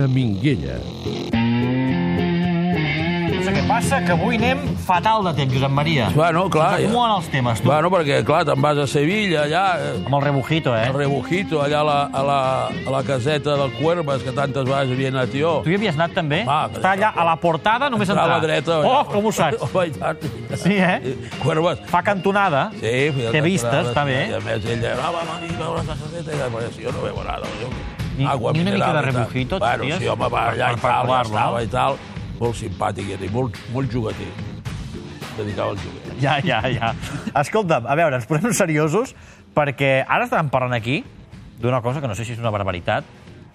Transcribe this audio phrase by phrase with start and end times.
[0.00, 0.78] Ona Minguella.
[3.40, 6.06] Sé què passa, que avui anem fatal de temps, Josep Maria.
[6.14, 6.88] Bueno, clar, Ens ja.
[6.88, 7.68] acumulen els temes, tu.
[7.68, 10.86] Bueno, perquè, clar, te'n vas a Sevilla, allà, eh, Amb el rebujito, eh?
[10.88, 12.38] a Rebujito, allà a la, a la,
[12.86, 15.52] a la caseta del Cuervas, que tantes vegades havia anat jo.
[15.66, 16.42] Tu hi havies anat també?
[16.48, 18.28] Va, Està allà a la portada, només A entrar.
[18.32, 18.80] la dreta.
[18.88, 19.60] Oh, com ho saps?
[19.68, 20.28] Home, i tant.
[20.64, 21.16] Sí, eh?
[21.44, 21.84] Cuervas.
[21.92, 22.70] Fa cantonada.
[22.80, 22.96] Sí,
[23.32, 24.20] Té vistes, claro, està bé.
[24.32, 26.84] I a més, ella, ah, va, va, a veure la caseta, i deia, "Pues, si
[26.88, 27.44] jo no veu nada.
[27.60, 27.68] Jo,
[28.20, 29.98] Ni- agua ni una mica de i tal." rebujito, Bueno, ties?
[29.98, 31.64] sí, home, va allà Per- i per provar-lo, estava no?
[31.64, 31.96] i tal.
[32.40, 34.28] Molt simpàtic, i molt, molt jugater.
[35.30, 36.20] Es dedicava al juguet.
[36.20, 36.94] Ja, ja, ja.
[37.40, 39.14] Escolta'm, a veure, ens posem seriosos
[39.54, 41.02] perquè ara estàvem parlant aquí
[41.60, 43.04] d'una cosa que no sé si és una barbaritat,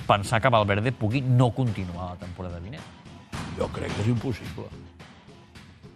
[0.07, 2.83] pensar que Valverde pugui no continuar la temporada vinent.
[3.57, 4.65] Jo crec que és impossible.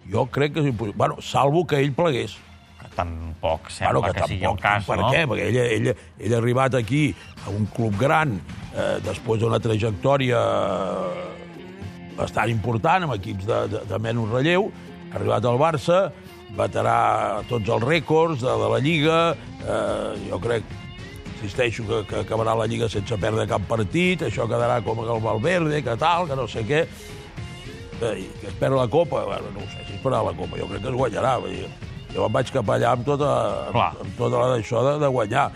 [0.09, 0.97] Jo crec que és impossible.
[0.97, 2.37] Bueno, salvo que ell plegués.
[2.79, 5.09] Que tampoc sembla Bueno, que, sigui el cas, per no?
[5.11, 5.25] què?
[5.27, 7.09] Perquè ell, ell, ell ha arribat aquí
[7.45, 11.27] a un club gran eh, després d'una trajectòria eh,
[12.19, 14.69] bastant important amb equips de, de, de menys relleu,
[15.09, 16.01] ha arribat al Barça,
[16.57, 16.99] baterà
[17.49, 19.19] tots els rècords de, de la Lliga,
[19.63, 20.75] eh, jo crec
[21.39, 25.83] insisteixo que, que acabarà la Lliga sense perdre cap partit, això quedarà com el Valverde,
[25.85, 29.69] que tal, que no sé què, eh, que es perd la Copa, bueno, no ho
[29.71, 31.69] sé, si es perdrà la Copa, jo crec que es guanyarà, vull dir,
[32.13, 33.31] jo em vaig cap allà amb tota,
[33.73, 33.89] Clar.
[33.93, 35.47] amb, amb tota la d'això de, de guanyar.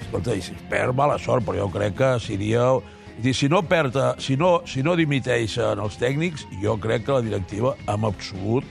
[0.00, 2.68] Escolta, i si perd, mala sort, però jo crec que seria...
[3.14, 7.22] Dir, si no perd, si no, si no dimiteixen els tècnics, jo crec que la
[7.22, 8.66] directiva, en absolut,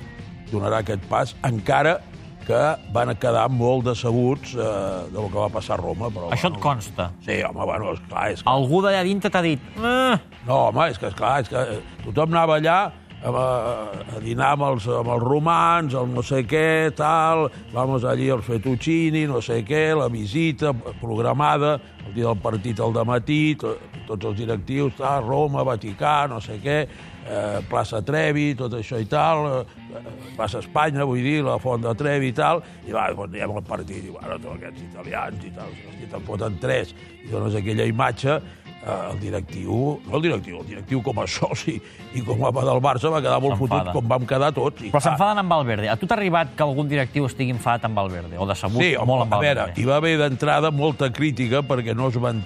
[0.51, 2.01] donarà aquest pas, encara
[2.43, 4.65] que van quedar molt decebuts eh,
[5.13, 6.09] del que va passar a Roma.
[6.13, 7.09] Però, Això et bueno, consta.
[7.25, 9.63] Sí, home, bueno, esclar, és que Algú d'allà dintre t'ha dit...
[9.79, 11.63] Eh, no, home, és que, esclar, és que
[12.03, 12.77] tothom anava allà
[13.23, 13.85] a,
[14.15, 18.43] a dinar amb els, amb els romans, el no sé què, tal, vamos allí al
[18.43, 24.31] fettuccini, no sé què, la visita programada, el dia del partit al matí, to, tots
[24.31, 26.79] els directius, tal, Roma, Vaticà, no sé què,
[27.23, 30.01] eh, plaça Trevi, tot això i tal, eh,
[30.35, 33.63] plaça Espanya, vull dir, la Font de Trevi i tal, i va, quan anem al
[33.63, 37.87] partit, i bueno, tots aquests italians i tal, si te'n foten tres, i dones aquella
[37.87, 41.77] imatge, eh, el directiu, no el directiu, el directiu com a soci
[42.13, 44.81] i com a del Barça va quedar molt fotut com vam quedar tots.
[44.83, 45.87] I, Però s'enfaden amb Valverde.
[45.87, 48.35] A tu t'ha arribat que algun directiu estigui enfadat amb Valverde?
[48.37, 49.81] O decebut Sí, molt amb a veure, Valverde?
[49.81, 52.43] hi va haver d'entrada molta crítica perquè no es, van,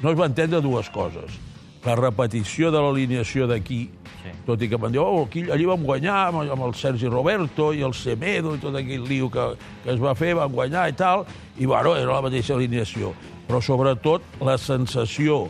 [0.00, 1.38] no es va entendre dues coses.
[1.84, 3.88] La repetició de l'alineació d'aquí,
[4.20, 4.28] Sí.
[4.28, 4.32] sí.
[4.44, 7.70] tot i que van dir, oh, aquí, allí vam guanyar amb, amb el Sergi Roberto
[7.72, 9.46] i el Semedo i tot aquell lío que,
[9.82, 11.24] que es va fer, van guanyar i tal,
[11.56, 13.14] i bueno, era la mateixa alineació.
[13.48, 15.48] Però sobretot la sensació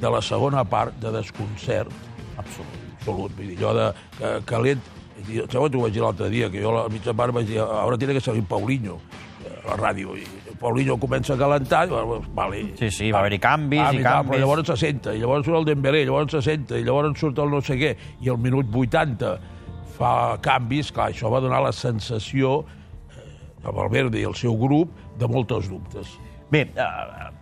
[0.00, 1.92] de la segona part de desconcert
[2.36, 2.82] Absolut.
[2.98, 3.32] absolut.
[3.36, 4.92] Vull dir, allò de que, calent...
[5.16, 7.62] I, Segons t'ho vaig dir l'altre dia, que jo a la mitja part vaig dir
[7.64, 8.98] ara tiene que salir Paulinho
[9.64, 10.12] a la ràdio.
[10.20, 12.60] I Paulinho comença a calentar, i, bueno, vale.
[12.76, 14.30] Sí, sí, va haver-hi canvis Ah, i tal, canvis.
[14.34, 17.16] Però llavors se senta, i llavors surt el Dembélé, i llavors se senta, i llavors
[17.18, 19.32] surt el no sé què, i al minut 80
[19.96, 20.12] fa
[20.44, 25.32] canvis, clar, això va donar la sensació eh, a Valverde i el seu grup de
[25.32, 26.12] moltes dubtes.
[26.52, 27.32] Bé, uh,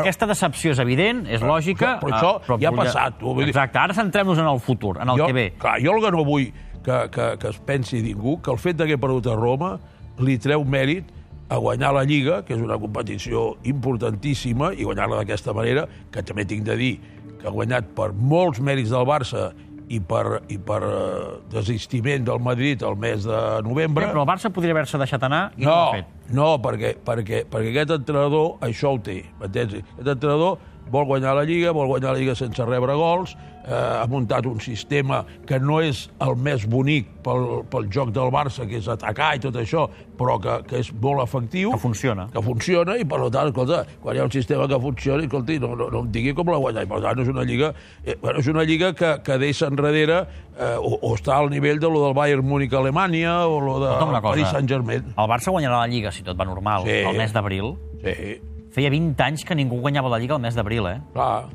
[0.00, 1.98] aquesta decepció és evident, és lògica...
[2.02, 4.96] però això eh, ja ha passat, tu, vull dir- Exacte, ara centrem-nos en el futur,
[5.00, 5.46] en el jo, que ve.
[5.58, 6.46] Clar, jo el que no vull
[6.84, 9.78] que, que, que es pensi ningú, que el fet d'haver perdut a Roma
[10.20, 11.08] li treu mèrit
[11.48, 16.44] a guanyar la Lliga, que és una competició importantíssima, i guanyar-la d'aquesta manera, que també
[16.48, 16.92] tinc de dir
[17.40, 19.50] que ha guanyat per molts mèrits del Barça
[19.92, 24.06] i per, i per eh, desistiment del Madrid el mes de novembre.
[24.08, 26.06] Però el Barça podria haver-se deixat anar i no, No, ho ha fet.
[26.32, 29.18] no perquè, perquè, perquè aquest entrenador això ho té?
[29.44, 30.58] Aquest entrenador
[30.90, 33.34] vol guanyar la Lliga, vol guanyar la Lliga sense rebre gols,
[33.64, 38.30] eh, ha muntat un sistema que no és el més bonic pel, pel joc del
[38.34, 39.86] Barça, que és atacar i tot això,
[40.18, 41.72] però que, que és molt efectiu.
[41.74, 42.28] Que funciona.
[42.32, 45.74] Que funciona, i per tant, escolta, quan hi ha un sistema que funciona, escolti, no,
[45.74, 46.84] no, no em digui com la guanyar.
[46.86, 47.72] I per tant, és una lliga,
[48.04, 51.80] eh, bueno, és una lliga que, que deixa enrere eh, o, o està al nivell
[51.82, 54.20] de lo del Bayern Múnich a Alemanya o lo de.
[54.24, 55.14] Paris Saint-Germain.
[55.18, 57.00] El Barça guanyarà la Lliga, si tot va normal, Sí.
[57.08, 57.74] el mes d'abril.
[58.04, 58.40] Sí,
[58.74, 60.98] Feia 20 anys que ningú guanyava la Lliga al mes d'abril, eh?
[61.14, 61.46] clar.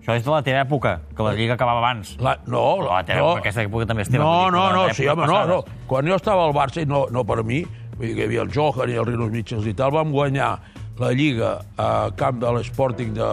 [0.00, 2.14] Això és de la teva època, que la Lliga acabava abans.
[2.24, 4.16] La, no, Però la teva no, època, aquesta època també es té.
[4.22, 5.58] no, no, no, sí, home, no, no.
[5.90, 7.60] Quan jo estava al Barça, i no, no per mi,
[7.98, 10.54] vull dir que hi havia el Johan i el Rinos Mitchells i tal, vam guanyar
[11.00, 13.28] la Lliga a camp de l'Sporting de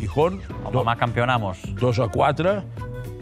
[0.00, 1.62] Gijón, El demà campionamos.
[1.78, 2.56] 2 a 4,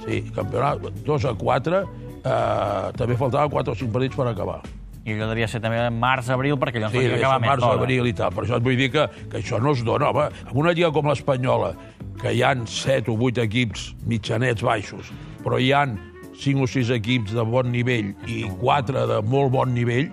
[0.06, 1.84] sí, campionat, 2 a 4,
[2.22, 4.60] eh, també faltaven 4 o 5 partits per acabar.
[5.06, 7.78] I allò devia ser també març-abril, perquè allò Sí, sí, acabar més març, d'hora.
[7.82, 8.32] abril i tal.
[8.34, 10.08] Per això et vull dir que, que això no es dona.
[10.10, 11.74] Home, amb una lliga com l'Espanyola,
[12.20, 15.12] que hi han 7 o 8 equips mitjanets baixos,
[15.44, 15.94] però hi han
[16.36, 20.10] 5 o 6 equips de bon nivell i 4 de molt bon nivell,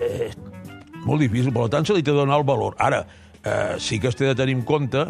[0.00, 0.30] eh,
[1.04, 1.52] molt difícil.
[1.52, 2.76] Per tant, se li té de donar el valor.
[2.78, 3.02] Ara,
[3.42, 5.02] eh, sí que es té de tenir en compte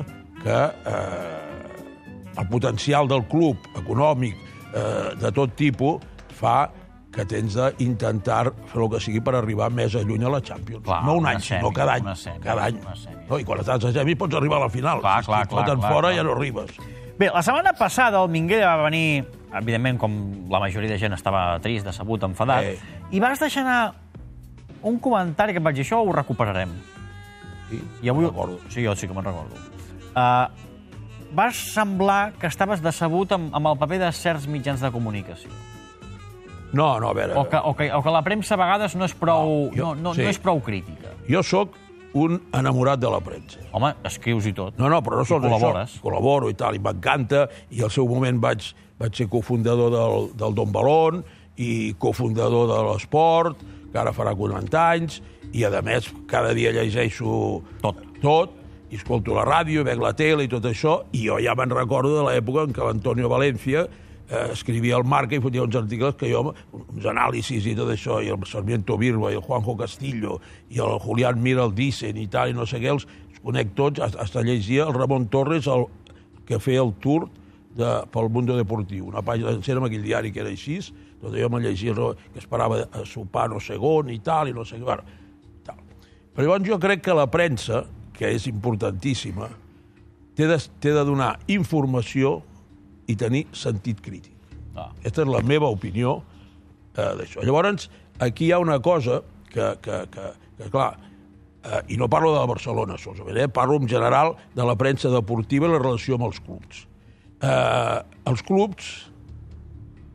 [0.42, 0.58] que
[0.88, 4.34] eh, el potencial del club econòmic
[4.72, 6.00] eh, de tot tipus
[6.38, 6.70] fa
[7.19, 10.85] que tens d'intentar fer el que sigui per arribar més a lluny a la Champions.
[10.87, 12.12] Clar, no un any, semi, sinó cada any.
[12.15, 12.79] semi, cada any.
[12.94, 13.17] semi.
[13.29, 15.00] No, I quan estàs a semi pots arribar a la final.
[15.03, 16.17] Clar, si clar, et foten clar, fora clar.
[16.20, 16.76] ja no arribes.
[17.19, 19.25] Bé, la setmana passada el Minguella va venir,
[19.59, 20.12] evidentment, com
[20.53, 22.79] la majoria de gent estava trist, decebut, enfadat, Eh.
[23.11, 23.94] i vas deixar anar
[24.87, 26.70] un comentari que em vaig dir, això ho recuperarem.
[27.70, 28.25] Sí, I avui...
[28.29, 28.61] recordo.
[28.70, 29.59] Sí, jo sí que me'n recordo.
[30.15, 30.47] Uh,
[31.35, 35.50] vas semblar que estaves decebut amb, amb el paper de certs mitjans de comunicació.
[36.73, 37.35] No, no, a veure...
[37.41, 39.94] O que, o que, o que la premsa a vegades no és prou, No, jo-
[39.94, 40.23] no, no, sí.
[40.26, 41.15] no és prou crítica.
[41.29, 41.76] Jo sóc
[42.19, 43.61] un enamorat de la premsa.
[43.73, 44.76] Home, escrius i tot.
[44.81, 45.94] No, no, però no sols col·labores.
[45.97, 46.03] això.
[46.05, 48.70] Col·laboro i tal, i m'encanta, i al seu moment vaig,
[49.00, 51.23] vaig ser cofundador del, del Don Balón
[51.56, 53.61] i cofundador de l'Esport,
[53.93, 55.20] que ara farà 40 anys,
[55.56, 58.00] i a més cada dia llegeixo Tot.
[58.20, 58.53] tot,
[58.93, 62.15] i escolto la ràdio, veig la tele i tot això, i jo ja me'n recordo
[62.19, 63.87] de l'època en què l'Antonio Valencia
[64.28, 68.20] eh, escrivia al Marca i fotia uns articles que jo, uns anàlisis i tot això,
[68.22, 70.38] i el Sarmiento Birba, i el Juanjo Castillo,
[70.70, 73.75] i el Julián Mir el dicen i tal, i no sé què, els, els conec
[73.78, 75.86] tots, hasta, llegia el Ramon Torres, el,
[76.48, 77.28] que feia el tour
[77.76, 80.81] de, pel Mundo Deportiu, una pàgina sencera amb aquell diari que era així,
[81.19, 84.56] tot allò me llegia no, que esperava a sopar no sé on i tal, i
[84.56, 85.04] no sé què, bueno,
[85.66, 85.81] tal.
[86.34, 87.84] Però llavors jo crec que la premsa,
[88.14, 89.48] que és importantíssima,
[90.38, 92.38] té de, té de donar informació
[93.08, 94.34] i tenir sentit crític.
[94.76, 94.90] Ah.
[95.00, 97.43] Aquesta és la meva opinió eh, d'això.
[97.46, 97.88] Llavors,
[98.22, 100.93] aquí hi ha una cosa que, que, que, que clar,
[101.64, 105.69] eh, i no parlo de Barcelona solament, eh, parlo en general de la premsa deportiva
[105.69, 106.84] i la relació amb els clubs.
[107.38, 108.93] Eh, els clubs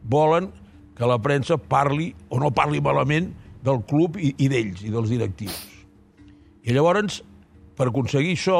[0.03, 0.51] volen
[0.93, 3.31] que la premsa parli o no parli malament
[3.63, 5.61] del club i, i d'ells, i dels directius.
[6.63, 7.21] I llavors,
[7.75, 8.59] per aconseguir això,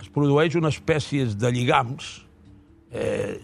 [0.00, 2.10] es produeix una espècie de lligams
[2.92, 3.40] eh,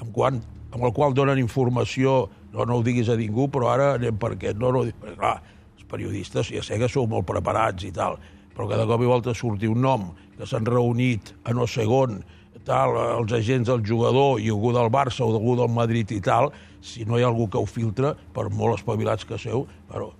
[0.00, 2.24] amb, quan, amb el qual donen informació,
[2.54, 4.58] no, no ho diguis a ningú, però ara anem per aquest.
[4.60, 5.36] No, no, perquè, clar,
[5.76, 8.18] els periodistes ja sé que sou molt preparats i tal,
[8.54, 12.20] però cada cop i volta surti un nom que s'han reunit a no sé on,
[12.66, 16.50] tal, els agents del jugador i algú del Barça o algú del Madrid i tal,
[16.80, 20.10] si no hi ha algú que ho filtra, per molt espavilats que seu, però...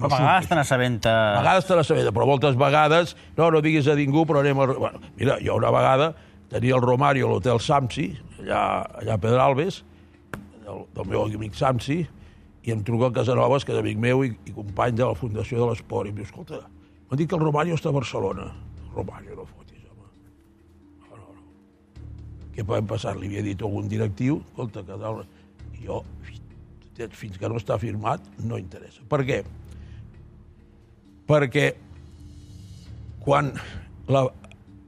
[0.00, 1.12] No a vegades te n'assabenta...
[1.34, 4.62] A vegades te la sabeta, però moltes vegades, no, no diguis a ningú, però anem
[4.62, 4.68] a...
[4.70, 6.14] Bueno, mira, jo una vegada
[6.50, 8.08] tenia el Romario a l'hotel Samsi,
[8.40, 8.62] allà,
[9.02, 9.82] allà a Pedralbes,
[10.64, 12.00] del, del meu amic Samsi,
[12.66, 15.62] i em truca a Casanovas, que és amic meu i, i company de la Fundació
[15.62, 16.62] de l'Esport, i em diu, escolta,
[17.08, 18.50] m'han dit que el Romario està a Barcelona.
[18.92, 20.10] Romario, no fotis, home.
[21.06, 22.50] No, no, no.
[22.56, 23.16] Què podem passar?
[23.16, 25.24] Li havia dit algun directiu, escolta, que tal...
[25.80, 26.02] Jo,
[27.16, 29.00] fins que no està firmat, no interessa.
[29.08, 29.38] Per què?
[31.30, 31.70] perquè
[33.22, 33.52] quan
[34.10, 34.24] la,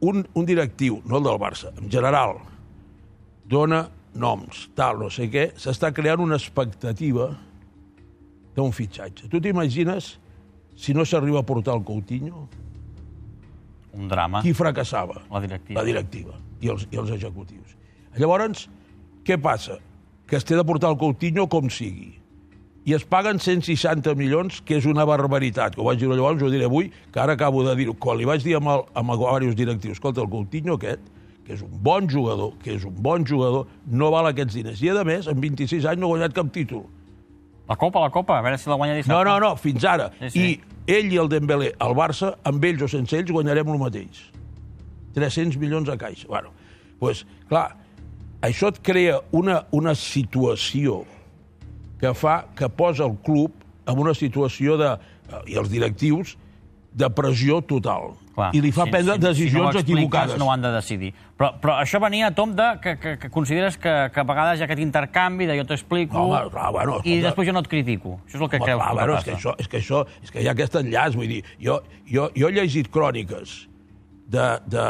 [0.02, 2.36] un, un directiu, no el del Barça, en general,
[3.48, 3.84] dona
[4.18, 7.30] noms, tal, no sé què, s'està creant una expectativa
[8.56, 9.30] d'un fitxatge.
[9.32, 10.16] Tu t'imagines
[10.76, 12.48] si no s'arriba a portar el Coutinho,
[13.94, 14.40] Un drama.
[14.42, 15.22] qui fracassava?
[15.30, 15.80] La directiva.
[15.80, 17.76] La directiva i els, i els executius.
[18.16, 18.66] Llavors,
[19.24, 19.78] què passa?
[20.26, 22.14] Que es té de portar el Coutinho com sigui.
[22.84, 26.50] I es paguen 160 milions, que és una barbaritat, que ho vaig dir llavors, ho
[26.50, 27.94] diré avui, que ara acabo de dir-ho.
[27.94, 31.04] Quan li vaig dir amb, el, amb diversos directius, escolta, el Coutinho aquest,
[31.46, 34.82] que és un bon jugador, que és un bon jugador, no val aquests diners.
[34.82, 36.82] I, a més, en 26 anys no ha guanyat cap títol.
[37.70, 39.14] La Copa, la Copa, a veure si la guanya dissabte.
[39.14, 40.10] No, no, no, fins ara.
[40.18, 40.42] Sí, sí.
[40.42, 44.24] I ell i el Dembélé, el Barça, amb ells o sense ells, guanyarem el mateix.
[45.14, 46.26] 300 milions a caixa.
[46.26, 46.50] Bueno,
[46.98, 47.68] pues, clar,
[48.42, 51.04] això et crea una, una situació
[52.02, 53.54] que fa que posa el club
[53.86, 54.96] en una situació de,
[55.30, 56.34] eh, i els directius
[56.92, 58.16] de pressió total.
[58.32, 60.38] Clar, I li fa prendre si no decisions ho expliques, equivocades.
[60.40, 61.10] No ho han de decidir.
[61.38, 64.58] Però, però això venia a tom de que, que, que consideres que, que a vegades
[64.58, 67.62] hi ha aquest intercanvi de jo t'explico No, home, clar, bueno, i després jo no
[67.62, 68.16] et critico.
[68.24, 70.02] Això és el que Home, creus clar, que bueno, és que, això, és que això,
[70.24, 71.78] és que hi ha aquest enllaç, vull dir, jo,
[72.08, 73.54] jo, jo he llegit cròniques
[74.32, 74.88] de, de,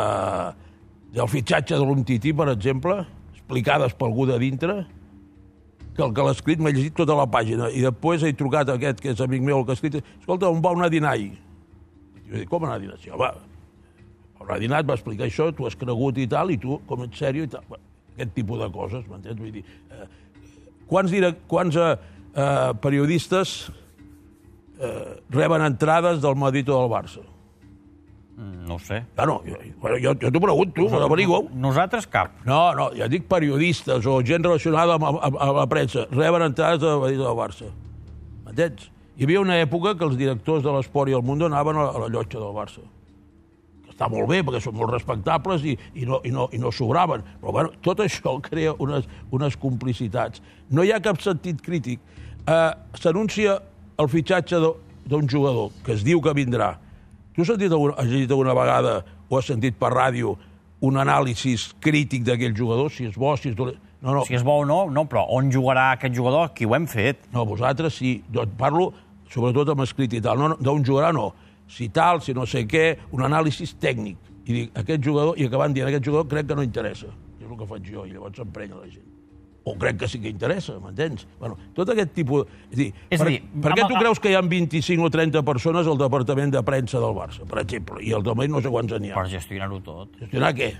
[1.19, 3.03] del fitxatge de l'Umtiti, per exemple,
[3.35, 4.81] explicades per algú de dintre,
[5.97, 8.77] que el que l'ha escrit m'ha llegit tota la pàgina, i després he trucat a
[8.79, 11.13] aquest, que és amic meu, el que ha escrit, escolta, on va anar a dinar
[11.13, 11.35] ahir?
[12.23, 12.99] I jo dic, com anar a dinar?
[13.03, 13.29] Sí, home,
[14.41, 17.21] on ha dinat, va explicar això, tu has cregut i tal, i tu, com ets
[17.21, 17.67] sèrio i tal.
[18.15, 19.39] Aquest tipus de coses, m'entens?
[19.41, 20.09] Vull dir, eh,
[20.89, 21.93] quants, direc, quants eh,
[22.33, 23.55] eh, periodistes
[24.81, 27.25] eh, reben entrades del Madrid o del Barça?
[28.37, 29.05] Mm, No ho sé.
[29.17, 31.49] Bueno, jo, bueno, jo, jo t'ho pregunto, me l'averiguo.
[31.53, 32.31] Nosaltres cap.
[32.49, 36.07] No, no, ja dic periodistes o gent relacionada amb, amb, amb la premsa.
[36.11, 37.69] Reben entrades Madrid o del Barça.
[38.47, 38.89] M'entens?
[39.19, 41.99] Hi havia una època que els directors de l'esport i el Mundo anaven a la,
[42.07, 42.81] la llotja del Barça.
[43.85, 46.73] Que està molt bé perquè són molt respectables i, i, no, i, no, i no
[46.73, 47.23] sobraven.
[47.43, 50.41] Però bueno, tot això crea unes, unes complicitats.
[50.71, 52.01] No hi ha cap sentit crític.
[52.49, 53.59] Eh, S'anuncia
[54.01, 54.73] el fitxatge de-
[55.05, 56.79] d'un jugador que es diu que vindrà.
[57.33, 60.35] Tu has sentit alguna, has llegit alguna vegada o has sentit per ràdio
[60.83, 63.79] un anàlisi crític d'aquell jugador, si és bo, si és dolent?
[64.03, 66.49] No, no, Si és bo o no, no, però on jugarà aquest jugador?
[66.51, 67.23] Aquí ho hem fet.
[67.33, 68.17] no, vosaltres sí.
[68.35, 68.91] Jo et parlo
[69.31, 70.37] sobretot amb escrit i tal.
[70.39, 71.31] No, no, D'on jugarà, no.
[71.71, 74.19] Si tal, si no sé què, un anàlisi tècnic.
[74.45, 77.13] I dic, aquest jugador, i acabant dient, aquest jugador crec que no interessa.
[77.41, 79.07] És el que faig jo, i llavors s'emprenya la gent.
[79.65, 81.27] O crec que sí que interessa, m'entens?
[81.39, 82.47] Bueno, tot aquest tipus...
[82.71, 85.05] És a dir, És per, dir, per què tu el- creus que hi ha 25
[85.07, 88.61] o 30 persones al departament de premsa del Barça, per exemple, i al domain no
[88.61, 89.21] sé quants n'hi ha?
[89.21, 90.17] Per gestionar-ho tot.
[90.19, 90.73] Gestionar què?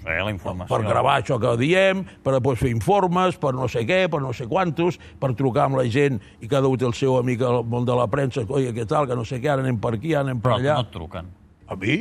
[0.00, 0.70] Sí, la informació.
[0.72, 4.30] per gravar això que diem, per després fer informes, per no sé què, per no
[4.32, 7.64] sé quantos, per trucar amb la gent i cada un té el seu amic al
[7.68, 10.14] món de la premsa, oi, què tal, que no sé què, ara anem per aquí,
[10.14, 10.78] ara anem per Però allà.
[10.78, 11.28] no et truquen.
[11.68, 11.98] A mi?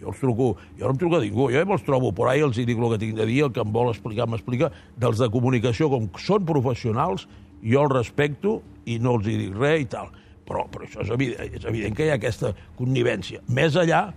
[0.00, 2.40] Jo els truco, jo no em truco a ningú, jo ja me'ls trobo por ahí,
[2.44, 5.28] els dic el que tinc de dir, el que em vol explicar m'explica, dels de
[5.32, 7.26] comunicació, com són professionals,
[7.60, 10.10] jo els respecto i no els hi dic res i tal.
[10.48, 13.42] Però, però això és evident, és evident que hi ha aquesta connivència.
[13.54, 14.08] Més allà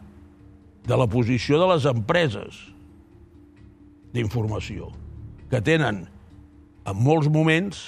[0.88, 2.58] de la posició de les empreses
[4.14, 4.90] d'informació,
[5.52, 6.04] que tenen
[6.90, 7.84] en molts moments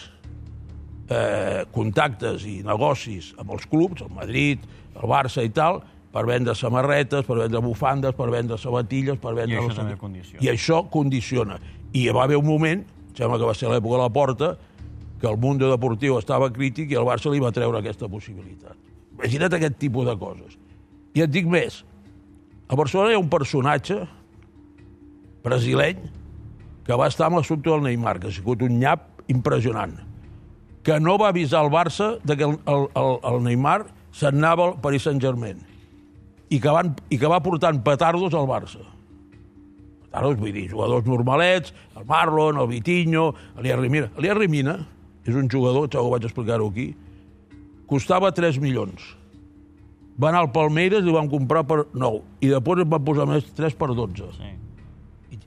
[1.09, 4.63] eh, contactes i negocis amb els clubs, el Madrid,
[4.95, 5.81] el Barça i tal,
[6.15, 9.57] per vendre samarretes, per vendre bufandes, per vendre sabatilles, per vendre...
[9.57, 10.43] I això també condiciona.
[10.45, 11.57] I això condiciona.
[11.91, 14.53] I va haver un moment, em sembla que va ser a l'època de la Porta,
[15.19, 18.79] que el Mundo Deportiu estava crític i el Barça li va treure aquesta possibilitat.
[19.17, 20.55] Imagina't aquest tipus de coses.
[21.19, 21.81] I et dic més.
[22.71, 23.99] A Barcelona hi ha un personatge
[25.43, 25.99] brasileny
[26.87, 29.99] que va estar amb l'assumpte del Neymar, que ha sigut un nyap impressionant,
[30.79, 33.79] que no va avisar el Barça de que el, el, el, el Neymar
[34.15, 35.74] se'n anava al Paris Saint-Germain
[36.49, 38.83] i que, van, i que va portant petardos al Barça.
[40.05, 44.11] Petardos, vull dir, jugadors normalets, el Marlon, el Vitinho, l'Elias Rimina.
[44.15, 44.77] L'Elias Rimina
[45.25, 46.91] és un jugador, ja ho vaig explicar-ho aquí,
[47.89, 49.03] costava 3 milions.
[50.21, 52.21] Va anar al Palmeiras i van comprar per 9.
[52.45, 54.53] I després es van posar més 3 per 12 Sí.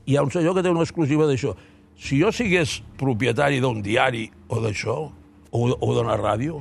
[0.08, 1.54] hi ha un senyor que té una exclusiva d'això.
[1.96, 4.98] Si jo sigués propietari d'un diari o d'això,
[5.50, 6.60] o, o d'una ràdio,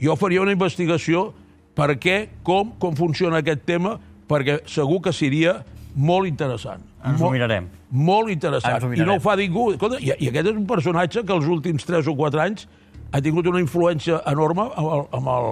[0.00, 1.30] jo faria una investigació
[1.76, 3.96] per què, com, com funciona aquest tema,
[4.30, 5.60] perquè segur que seria
[5.96, 6.84] molt interessant.
[7.06, 7.66] Ens ho mirarem.
[7.90, 8.76] Molt interessant.
[8.76, 9.24] Ho I no ho mirarem.
[9.24, 9.70] fa ningú.
[9.74, 12.66] Escolta, i, I aquest és un personatge que els últims 3 o 4 anys
[13.10, 15.48] ha tingut una influència enorme amb, el, amb, el,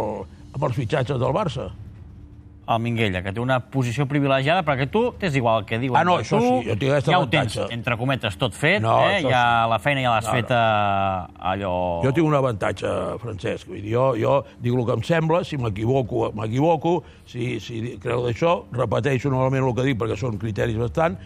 [0.54, 1.70] amb els fitxatges del Barça.
[2.68, 6.04] El Minguella, que té una posició privilegiada, perquè tu t'és igual el que diuen Ah,
[6.04, 7.74] no, això tu, sí, jo tinc aquest ja ho tens, avantatge.
[7.78, 9.14] entre cometes, tot fet, No, eh?
[9.22, 9.70] això ja sí.
[9.72, 10.36] la feina ja l'has No, no.
[10.36, 10.58] feta
[11.52, 11.72] allò...
[12.04, 13.66] Jo tinc un avantatge, Francesc.
[13.72, 16.94] Vull dir, jo, jo dic el que em sembla, si m'equivoco, m'equivoco,
[17.24, 21.16] si, si creu d'això, repeteixo normalment el que dic perquè són criteris bastant,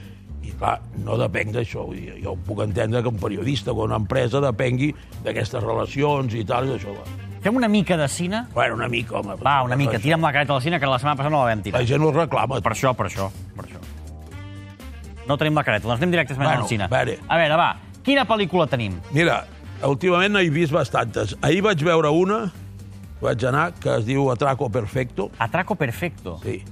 [0.42, 1.84] i clar, no depenc d'això.
[1.90, 4.92] Vull dir, jo puc entendre que un periodista o una empresa depengui
[5.26, 6.94] d'aquestes relacions i tal, i d'això.
[6.94, 7.31] Va.
[7.42, 8.44] Fem una mica de cine?
[8.54, 9.34] Bueno, una mica, home.
[9.42, 11.58] Va, una mica, tira'm la careta al cine, que la setmana passada no la vam
[11.58, 11.84] La tirar.
[11.86, 12.60] gent ho reclama.
[12.62, 13.80] Per això, per això, per això.
[15.26, 16.84] No tenim la careta, doncs anem directament Bueno, al cine.
[16.84, 17.18] a veure.
[17.28, 19.00] A veure, va, quina pel·lícula tenim?
[19.10, 19.44] Mira,
[19.82, 21.34] últimament n'he vist bastantes.
[21.42, 22.52] Ahir vaig veure una,
[23.20, 26.38] vaig anar, que es diu Atraco Perfecto, Atraco Perfecto.
[26.44, 26.62] Sí,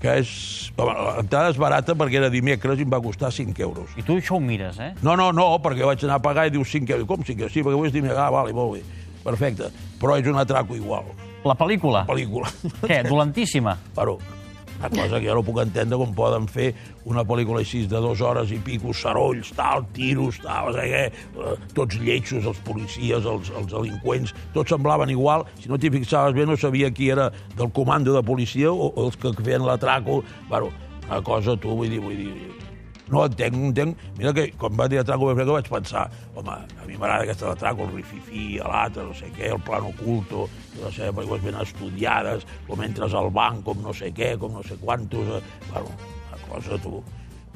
[0.00, 0.72] que és...
[0.78, 3.90] L'entrada és barata perquè era dimecres i em va costar 5 euros.
[3.96, 4.94] I tu això ho mires, eh?
[5.02, 7.06] No, no, no, perquè vaig anar a pagar i diu 5 euros.
[7.08, 7.52] Com 5 euros?
[7.52, 8.18] Sí, perquè avui és dimecres.
[8.18, 8.82] Ah, vale, molt bé.
[9.26, 9.72] Perfecte.
[10.00, 11.10] Però és un atraco igual.
[11.46, 12.06] La pel·lícula.
[12.08, 12.50] Pel·lícula.
[12.82, 13.76] Què, dolentíssima?
[13.96, 14.16] Però,
[14.76, 16.66] una cosa que jo no puc entendre com poden fer
[17.08, 21.04] una pel·lícula així de dues hores i pico, sarolls, tal, tiros, tal, no sé què,
[21.08, 25.46] eh, tots lletjos, els policies, els, els delinqüents, tots semblaven igual.
[25.62, 29.08] Si no t'hi fixaves bé, no sabia qui era del comando de policia o, o
[29.08, 30.22] els que feien l'atraco.
[30.50, 30.70] Bueno,
[31.06, 32.65] una cosa, tu, vull dir, vull dir...
[33.12, 34.00] No entenc, no entenc.
[34.18, 37.86] Mira que quan va dir atraco perfecte vaig pensar, home, a mi m'agrada aquesta atraco,
[37.86, 40.48] el rififí, l'altre, no sé què, el plan oculto,
[40.80, 44.64] no sé, pel·lícules ben estudiades, com entres al banc, com no sé què, com no
[44.66, 45.36] sé quantos...
[45.38, 45.94] Eh, bueno,
[46.26, 47.02] una cosa, tu...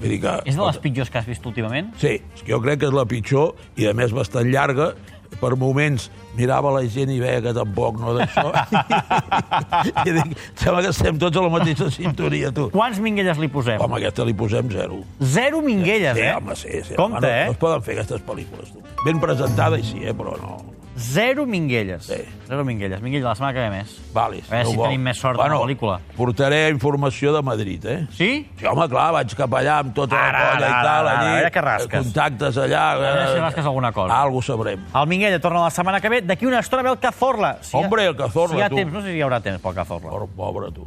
[0.01, 0.37] Vull dir que...
[0.49, 1.91] És de les pitjors que has vist últimament?
[2.01, 2.15] Sí,
[2.47, 4.95] jo crec que és la pitjor i, a més, bastant llarga.
[5.41, 8.51] Per moments mirava la gent i veia que tampoc no d'això.
[10.07, 12.69] I dic, sembla que estem tots a la mateixa sintonia, tu.
[12.75, 13.81] Quants minguelles li posem?
[13.81, 15.01] Home, aquesta li posem zero.
[15.23, 16.35] Zero minguelles, Sí, eh?
[16.37, 16.95] home, sí, sí.
[16.99, 17.47] Compte, home, no, eh?
[17.49, 18.85] No es poden fer aquestes pel·lícules, tu.
[19.07, 20.59] Ben presentada i sí, eh, però no.
[21.01, 22.05] Zero minguelles.
[22.05, 22.19] Sí.
[22.47, 23.01] Zero minguelles.
[23.01, 23.95] Minguella, la setmana que ve més.
[24.13, 25.97] Vale, A veure si no tenim més sort amb la pel·lícula.
[26.17, 27.99] Portaré informació de Madrid, eh?
[28.13, 28.29] Sí?
[28.61, 31.19] Sí, home, clar, vaig cap allà amb tota Ara, la colla ara, i tal, ara,
[31.21, 32.05] allí, ara que rasques.
[32.05, 32.85] contactes allà...
[32.93, 34.21] A veure si eh, rasques alguna cosa.
[34.21, 34.85] Algo sabrem.
[34.95, 36.21] El Minguella torna la setmana que ve.
[36.23, 37.57] D'aquí una estona ve el Cazorla.
[37.63, 38.77] Si Hombre, el Cazorla, Si hi ha tu.
[38.77, 40.11] temps, no sé si hi haurà temps pel Cazorla.
[40.11, 40.87] Pobre, pobre tu.